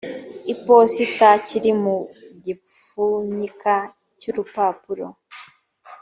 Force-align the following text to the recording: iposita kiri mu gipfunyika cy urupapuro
iposita 0.53 1.29
kiri 1.47 1.71
mu 1.83 1.95
gipfunyika 2.43 3.75
cy 4.19 4.25
urupapuro 4.31 5.05